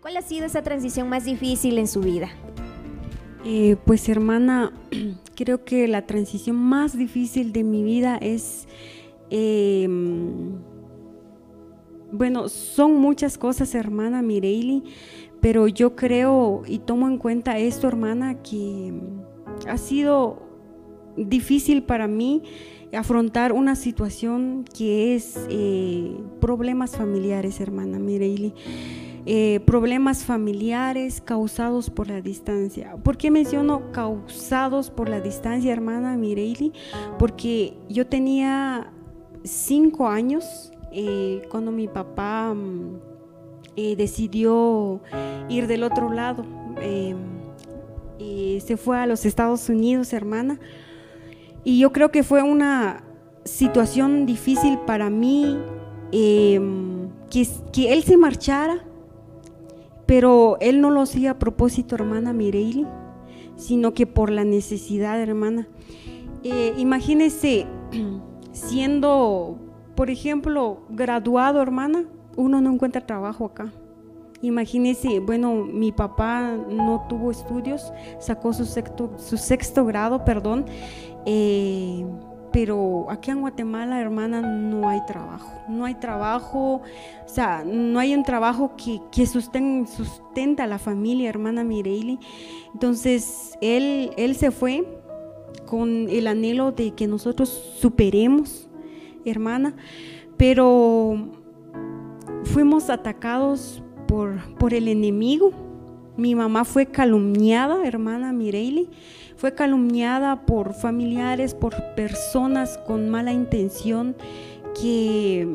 [0.00, 2.28] ¿Cuál ha sido esa transición más difícil en su vida?
[3.44, 4.72] Eh, pues hermana,
[5.34, 8.68] creo que la transición más difícil de mi vida es,
[9.30, 10.52] em,
[12.12, 14.84] bueno, son muchas cosas, hermana Mireili,
[15.40, 18.92] pero yo creo y tomo en cuenta esto, hermana, que
[19.68, 20.42] ha sido
[21.16, 22.44] difícil para mí
[22.92, 28.54] afrontar una situación que es eh, problemas familiares, hermana Mireili.
[29.26, 32.96] Eh, problemas familiares causados por la distancia.
[32.96, 36.72] ¿Por qué menciono causados por la distancia, hermana Mireili?
[37.18, 38.92] Porque yo tenía
[39.44, 43.00] cinco años eh, cuando mi papá mm,
[43.76, 45.02] eh, decidió
[45.48, 46.44] ir del otro lado.
[48.58, 50.58] se fue a los Estados Unidos, hermana.
[51.64, 53.04] Y yo creo que fue una
[53.44, 55.58] situación difícil para mí
[56.12, 58.87] em, que él se marchara
[60.08, 62.86] pero él no lo hacía a propósito, hermana Mireili,
[63.56, 65.68] sino que por la necesidad, hermana.
[66.42, 67.66] Eh, imagínese
[68.52, 69.58] siendo,
[69.94, 72.06] por ejemplo, graduado, hermana,
[72.36, 73.70] uno no encuentra trabajo acá.
[74.40, 80.64] Imagínese, bueno, mi papá no tuvo estudios, sacó su sexto, grado, perdón.
[81.26, 82.02] Eh,
[82.60, 85.52] pero aquí en Guatemala, hermana, no hay trabajo.
[85.68, 86.82] No hay trabajo,
[87.24, 92.18] o sea, no hay un trabajo que, que sustenta a la familia, hermana Mireili.
[92.74, 94.84] Entonces, él, él se fue
[95.66, 98.68] con el anhelo de que nosotros superemos,
[99.24, 99.76] hermana,
[100.36, 101.28] pero
[102.42, 105.52] fuimos atacados por, por el enemigo.
[106.16, 108.90] Mi mamá fue calumniada, hermana Mireili
[109.38, 114.16] fue calumniada por familiares, por personas con mala intención
[114.78, 115.48] que,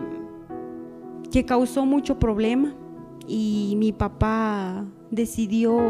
[1.30, 2.74] que causó mucho problema
[3.28, 5.82] y mi papá decidió,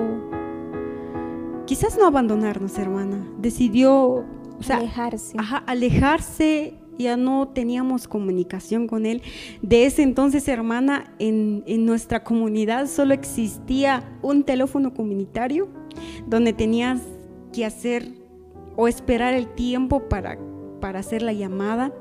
[1.67, 4.25] quizás no abandonarnos, hermana, decidió
[4.67, 5.38] alejarse.
[5.67, 9.21] alejarse, ya no teníamos comunicación con él.
[9.61, 15.67] De ese entonces, hermana, en, en nuestra comunidad solo existía un teléfono comunitario
[16.26, 17.02] donde tenías
[17.53, 18.09] que hacer
[18.75, 20.37] o esperar el tiempo para,
[20.81, 21.93] para hacer la llamada.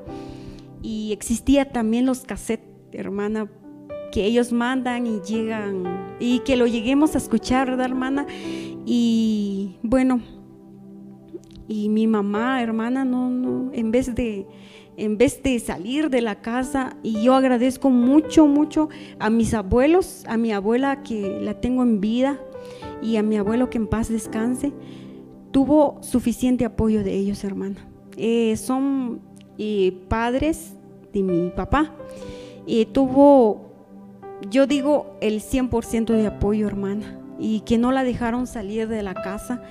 [0.81, 3.49] Y existía también los cassettes, hermana,
[4.11, 8.27] que ellos mandan y llegan, y que lo lleguemos a escuchar, ¿verdad, hermana?
[8.85, 10.21] Y bueno,
[11.69, 14.45] y mi mamá, hermana, no, no, en vez de
[14.95, 18.89] en vez de salir de la casa y yo agradezco mucho, mucho
[19.19, 22.39] a mis abuelos, a mi abuela que la tengo en vida
[23.01, 24.71] y a mi abuelo que en paz descanse,
[25.53, 27.77] tuvo suficiente apoyo de ellos, hermana.
[28.17, 29.21] Eh, son
[29.57, 30.73] eh, padres
[31.13, 31.93] de mi papá.
[32.65, 33.71] y tuvo,
[34.49, 37.19] yo digo, el 100% de apoyo, hermana.
[37.39, 39.61] Y que no la dejaron salir de la casa.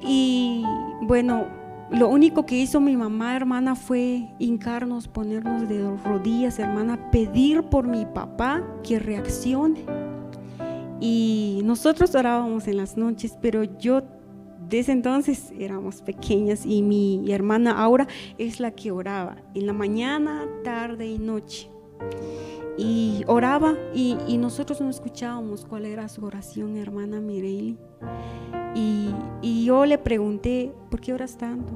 [0.00, 0.62] Y
[1.02, 1.46] bueno,
[1.90, 7.88] lo único que hizo mi mamá, hermana, fue hincarnos, ponernos de rodillas, hermana, pedir por
[7.88, 9.84] mi papá que reaccione.
[11.00, 14.02] Y nosotros orábamos en las noches, pero yo
[14.68, 18.06] desde entonces éramos pequeñas y mi hermana Aura
[18.36, 21.70] es la que oraba en la mañana, tarde y noche.
[22.76, 27.76] Y oraba y, nosotros no escuchábamos cuál era su oración, hermana Mireille.
[28.74, 29.08] Y,
[29.42, 31.72] y, yo le pregunté, ¿por qué oras tanto?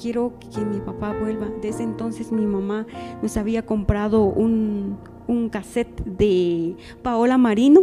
[0.00, 1.48] Quiero que mi papá vuelva.
[1.62, 2.86] Desde entonces mi mamá
[3.22, 7.82] nos había comprado un, un cassette de Paola Marino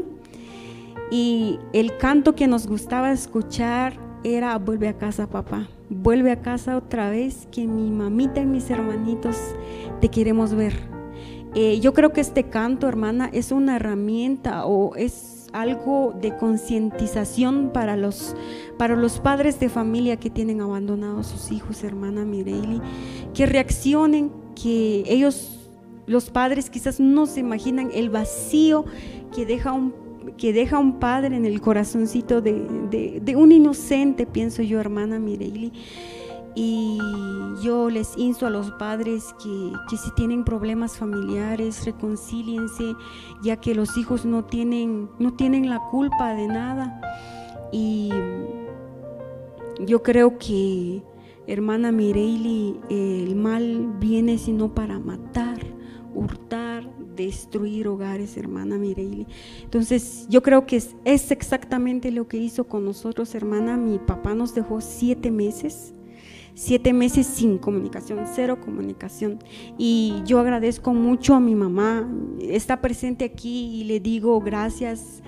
[1.10, 6.78] y el canto que nos gustaba escuchar era vuelve a casa papá, vuelve a casa
[6.78, 9.38] otra vez que mi mamita y mis hermanitos
[10.00, 10.74] te queremos ver.
[11.54, 17.72] Eh, yo creo que este canto, hermana, es una herramienta o es algo de concientización
[17.74, 18.36] para los,
[18.78, 22.82] para los padres de familia que tienen abandonados a sus hijos, hermana Mireili,
[23.34, 25.70] que reaccionen, que ellos,
[26.08, 28.86] los padres quizás no se imaginan el vacío
[29.36, 29.94] que deja un
[30.38, 35.72] que deja un padre en el corazoncito de, un inocente, pienso yo, hermana Mireili.
[36.54, 36.98] Y
[37.64, 42.94] yo les insto a los padres que, que, si tienen problemas familiares, reconcíliense,
[43.42, 47.00] ya que los hijos no tienen, no tienen la culpa de nada.
[47.72, 48.10] Y
[49.86, 51.02] yo creo que,
[51.48, 55.60] hermana Mireili, el mal viene sino para matar,
[56.14, 56.61] hurtar,
[57.26, 59.28] destruir hogares, hermana Mireille.
[59.64, 63.78] Entonces, yo creo que es, exactamente lo que hizo con nosotros, hermana.
[63.78, 65.94] Mi papá nos dejó siete meses,
[66.54, 69.40] siete meses sin comunicación, cero comunicación.
[69.78, 72.10] Y yo agradezco mucho a mi mamá,
[72.42, 75.22] está presente aquí y le digo gracias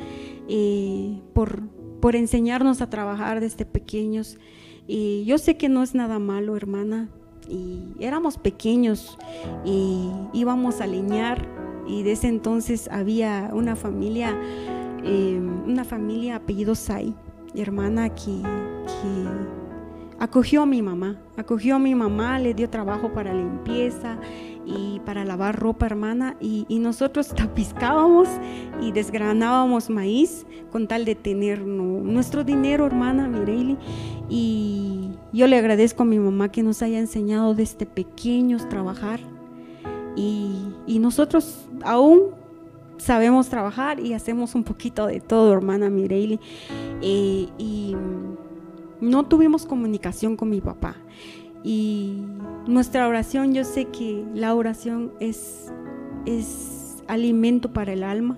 [0.50, 1.62] eh, por,
[2.00, 4.38] por enseñarnos a trabajar desde pequeños.
[4.88, 7.10] Y yo sé que no es nada malo, hermana,
[7.50, 9.18] y éramos pequeños
[9.66, 14.38] y íbamos a leñar y desde entonces había una familia,
[15.04, 17.16] eh, una familia apellido Sai,
[17.56, 18.42] hermana que,
[20.20, 24.18] acogió a mi mamá, acogió a mi mamá, le dio trabajo para limpieza
[24.66, 28.30] y para lavar ropa, hermana, y, nosotros tapiscábamos
[28.82, 33.78] y desgranábamos maíz con tal de tener nuestro dinero, hermana Mireille,
[34.30, 39.20] y yo le agradezco a mi mamá que nos haya enseñado desde pequeños trabajar,
[40.16, 42.32] y, nosotros aún
[42.98, 46.40] sabemos trabajar y hacemos un poquito de todo, hermana Mireille,
[47.02, 47.96] eh, y
[49.02, 50.96] no tuvimos comunicación con mi papá.
[51.64, 52.22] Y
[52.68, 55.72] nuestra oración, yo sé que la oración es,
[56.26, 58.38] es alimento para el alma.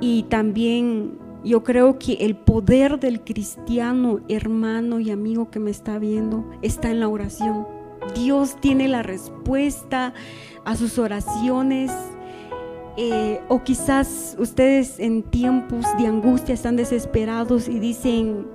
[0.00, 5.98] Y también yo creo que el poder del cristiano, hermano y amigo que me está
[5.98, 7.77] viendo, está en la oración.
[8.14, 10.14] Dios tiene la respuesta
[10.64, 11.90] a sus oraciones.
[12.96, 18.46] Eh, o quizás ustedes en tiempos de angustia están desesperados y dicen,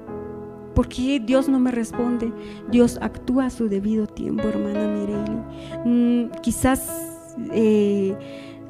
[0.73, 2.33] ¿Por qué Dios no me responde?
[2.71, 5.43] Dios actúa a su debido tiempo, hermana Mireille.
[5.85, 8.15] Mm, quizás eh,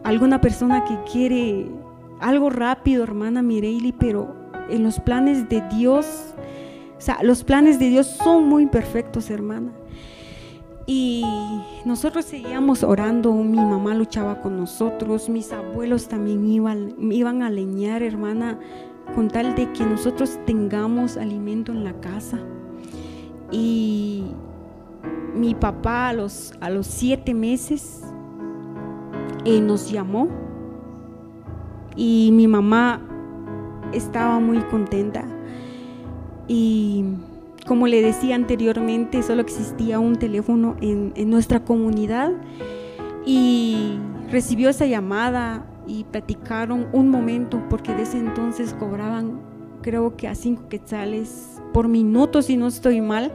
[0.04, 1.66] alguna persona que quiere
[2.20, 4.36] algo rápido, hermana Mireille, pero
[4.70, 6.36] en los planes de Dios,
[6.98, 9.72] o sea, los planes de Dios son muy perfectos, hermana.
[10.86, 11.24] Y
[11.86, 18.04] nosotros seguíamos orando, mi mamá luchaba con nosotros, mis abuelos también iban, iban a leñar,
[18.04, 18.60] hermana
[19.16, 22.40] con tal de que nosotros tengamos alimento en la casa.
[23.52, 24.24] Y
[25.36, 28.02] mi papá a los, a los siete meses
[29.46, 30.30] eh, nos llamó
[31.96, 33.02] y mi mamá
[33.92, 35.26] estaba muy contenta.
[36.48, 36.93] Y
[37.66, 42.32] como le decía anteriormente, solo existía un teléfono en, en nuestra comunidad
[43.26, 43.98] y
[44.30, 49.42] recibió esa llamada y platicaron un momento porque desde entonces cobraban
[49.82, 53.34] creo que a cinco quetzales por minuto si no estoy mal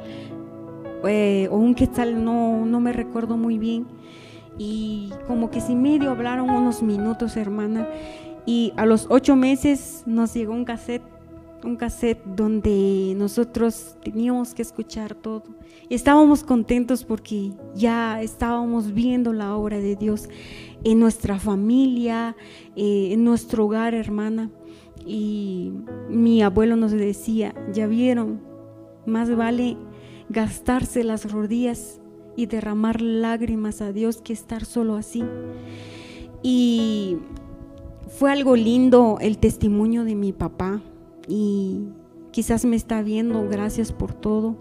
[1.06, 3.86] eh, o un quetzal no, no me recuerdo muy bien.
[4.56, 7.86] Y como que si medio hablaron unos minutos hermana
[8.44, 11.04] y a los ocho meses nos llegó un cassette
[11.64, 15.44] un cassette donde nosotros teníamos que escuchar todo.
[15.88, 20.28] Y estábamos contentos porque ya estábamos viendo la obra de Dios
[20.84, 22.36] en nuestra familia,
[22.76, 24.50] eh, en nuestro hogar, hermana.
[25.06, 25.72] Y
[26.08, 28.40] mi abuelo nos decía, ya vieron,
[29.06, 29.76] más vale
[30.28, 32.00] gastarse las rodillas
[32.36, 35.24] y derramar lágrimas a Dios que estar solo así.
[36.42, 37.16] Y
[38.08, 40.82] fue algo lindo el testimonio de mi papá
[41.28, 41.88] y
[42.30, 44.56] quizás me está viendo, gracias por todo,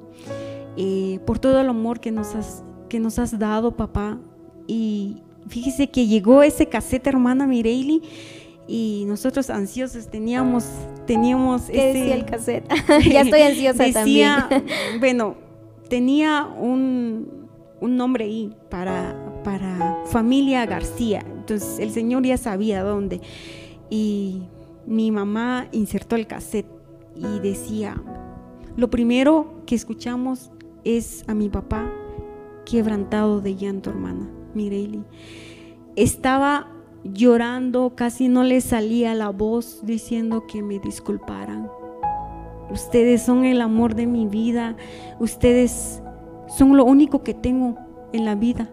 [0.76, 4.20] eh, por todo el amor que nos has, que nos has dado, papá.
[4.68, 8.02] Y fíjese que llegó ese cassette, hermana Mireille,
[8.68, 10.66] y nosotros ansiosos teníamos,
[11.06, 12.68] teníamos ¿Qué decía el cassette?
[13.10, 14.50] ya estoy ansiosa decía,
[15.00, 15.36] Bueno,
[15.90, 17.48] tenía un,
[17.80, 21.24] un nombre ahí para, para familia García.
[21.26, 23.22] Entonces el Señor ya sabía dónde.
[23.90, 24.42] Y
[24.88, 26.72] mi mamá insertó el cassette
[27.16, 28.02] y decía,
[28.78, 30.52] lo primero que escuchamos
[30.84, 31.92] es a mi papá
[32.66, 35.04] quebrantado de llanto, hermana Mireille.
[35.96, 36.68] Estaba
[37.04, 41.70] llorando, casi no le salía la voz diciendo que me disculparan.
[42.70, 44.76] Ustedes son el amor de mi vida,
[45.20, 46.02] ustedes
[46.48, 47.78] son lo único que tengo
[48.14, 48.70] en la vida.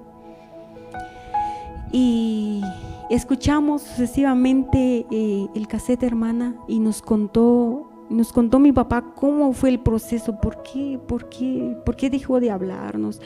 [1.92, 2.62] Y
[3.10, 9.70] escuchamos sucesivamente eh, el cassette hermana y nos contó nos contó mi papá cómo fue
[9.70, 13.20] el proceso, por qué, por qué, por qué dejó de hablarnos.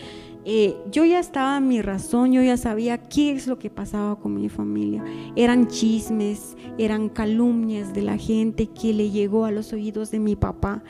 [0.45, 4.17] Eh, yo ya estaba en mi razón, yo ya sabía qué es lo que pasaba
[4.17, 5.05] con mi familia.
[5.37, 10.37] Eran chismes, eran calumnias de la gente que le llegó a los oídos de mi
[10.37, 10.83] papá.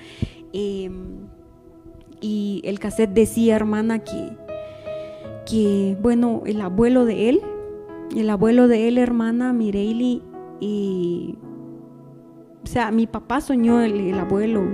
[0.53, 1.27] Em,
[2.21, 4.37] y el cassette decía, hermana, que,
[5.47, 7.41] que, bueno, el abuelo de él,
[8.17, 10.23] el abuelo de él, hermana Mireili,
[10.61, 11.37] y,
[12.63, 14.65] o sea, mi papá soñó el, abuelo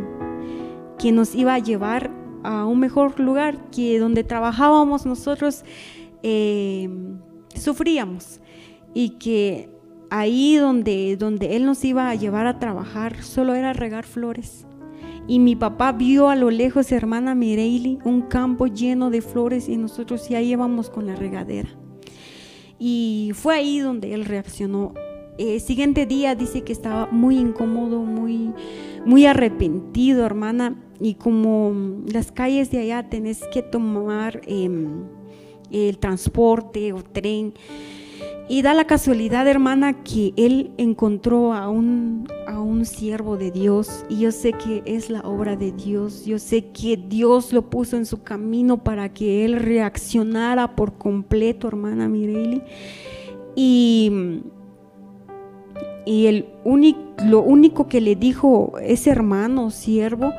[0.98, 2.10] que nos iba a llevar
[2.42, 5.64] a un mejor lugar, que donde trabajábamos nosotros
[6.22, 6.88] eh,
[7.54, 8.40] sufríamos
[8.92, 9.70] y que
[10.10, 14.66] ahí donde, donde él nos iba a llevar a trabajar solo era regar flores
[15.26, 19.76] Y mi papá vio a lo lejos, hermana Mireili, un campo lleno de flores y
[19.76, 21.70] nosotros ya íbamos con la regadera.
[22.86, 24.92] Y fue ahí donde él reaccionó.
[25.38, 28.52] El siguiente día dice que estaba muy incómodo, muy,
[29.06, 30.76] muy arrepentido, hermana.
[31.00, 35.02] Y como las calles de allá tenés que tomar em,
[35.70, 37.54] el transporte o tren.
[38.46, 44.04] Y da la casualidad, hermana, que él encontró a un, a un siervo de Dios.
[44.10, 46.26] Y yo sé que es la obra de Dios.
[46.26, 51.68] Yo sé que Dios lo puso en su camino para que él reaccionara por completo,
[51.68, 52.62] hermana Mireli.
[53.56, 54.42] Y,
[56.04, 56.46] y el
[57.24, 60.34] lo único que le dijo ese hermano, siervo,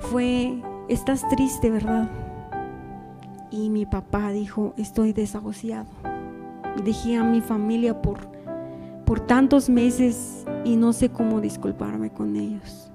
[0.00, 2.10] fue, estás triste, ¿verdad?
[3.52, 5.86] Y mi papá dijo, estoy desahuciado
[6.84, 8.18] dejé a mi familia por,
[9.04, 12.90] por tantos meses y no sé cómo disculparme con ellos.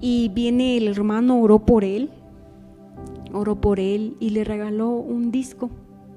[0.00, 2.10] Y viene el hermano, oró por él,
[3.32, 5.70] oró por él y le regaló un disco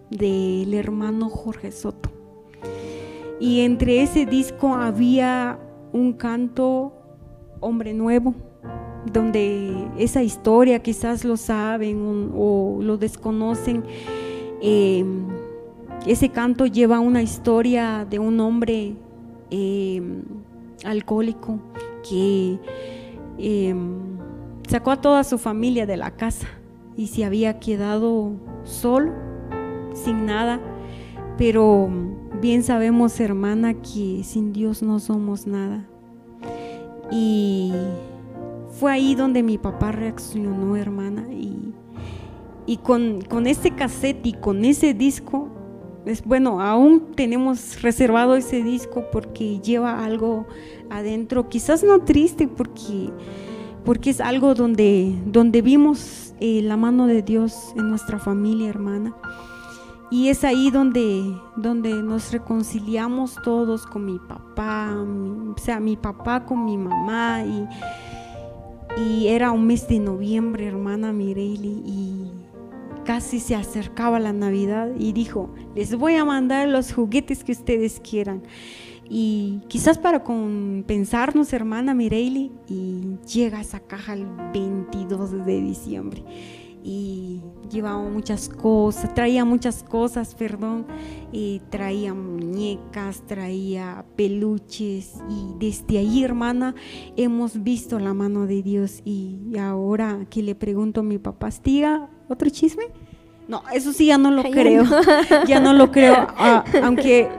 [0.10, 2.10] del hermano Jorge Soto.
[3.40, 5.60] Y entre ese disco había
[5.92, 6.94] un canto
[7.60, 8.34] Hombre Nuevo,
[9.12, 13.84] donde esa historia quizás lo saben o, lo desconocen.
[14.62, 15.06] Eh,
[16.06, 18.96] ese canto lleva una historia de un hombre
[19.50, 20.22] em,
[20.84, 21.60] alcohólico
[22.08, 22.60] que
[23.40, 24.18] em,
[24.68, 26.48] sacó a toda su familia de la casa
[26.96, 28.34] y se había quedado
[28.64, 29.14] solo,
[29.94, 30.60] sin nada.
[31.38, 31.90] Pero
[32.40, 35.88] bien sabemos, hermana, que sin Dios no somos nada.
[37.12, 37.74] Y
[38.70, 41.26] fue ahí donde mi papá reaccionó, hermana.
[41.32, 45.50] Y, con ese cassette y con ese disco
[46.26, 50.46] bueno, aún tenemos reservado ese disco porque lleva algo
[50.90, 53.10] adentro, quizás no triste porque,
[53.84, 59.16] porque es algo donde, donde vimos eh, la mano de Dios en nuestra familia, hermana.
[60.12, 66.46] Y es ahí donde, donde nos reconciliamos todos con mi papá, o sea, mi papá
[66.46, 67.44] con mi mamá.
[67.44, 67.68] Y,
[69.02, 72.32] y era un mes de noviembre, hermana Mireille, y
[73.06, 78.02] casi se acercaba la Navidad y dijo, les voy a mandar los juguetes que ustedes
[78.02, 78.44] quieran.
[79.08, 86.24] Y quizás para compensarnos, hermana Mireille, y llega esa caja el 22 de diciembre.
[86.84, 90.86] Y llevaba muchas cosas, traía muchas cosas, perdón,
[91.32, 95.14] y traía muñecas, traía peluches.
[95.30, 96.76] Y desde ahí, hermana,
[97.16, 99.02] hemos visto la mano de Dios.
[99.04, 102.86] Y ahora que le pregunto a mi papá, ¿tía, otro chisme?
[103.48, 104.84] No, eso sí ya no lo creo.
[105.48, 107.30] ya no lo creo, ah, aunque,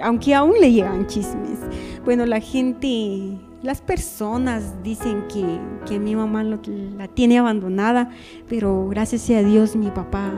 [0.00, 1.58] aunque aún le llegan chismes.
[2.04, 8.10] Bueno, la gente, las personas dicen que, que mi mamá la tiene abandonada,
[8.48, 10.32] pero gracias a Dios mi papá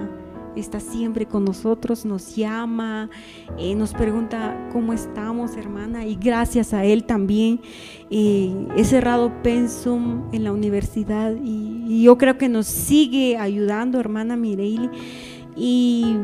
[0.60, 3.10] está siempre con nosotros, nos llama,
[3.58, 7.60] eh, nos pregunta cómo estamos, hermana, y gracias a él también
[8.10, 14.36] eh, he cerrado pensum en la universidad y, yo creo que nos sigue ayudando, hermana
[14.36, 14.90] Mireille,
[15.56, 16.16] y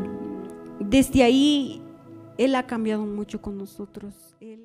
[0.79, 1.81] desde ahí
[2.37, 4.13] él ha cambiado mucho con nosotros.
[4.39, 4.59] Él